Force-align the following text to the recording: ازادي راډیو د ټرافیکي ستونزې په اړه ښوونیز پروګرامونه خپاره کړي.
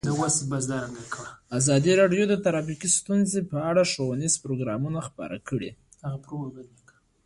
ازادي 1.57 1.91
راډیو 2.01 2.23
د 2.27 2.33
ټرافیکي 2.45 2.89
ستونزې 2.99 3.41
په 3.51 3.57
اړه 3.69 3.81
ښوونیز 3.91 4.33
پروګرامونه 4.43 4.99
خپاره 5.07 5.37
کړي. 5.47 5.71